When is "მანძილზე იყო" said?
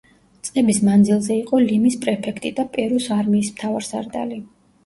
0.87-1.59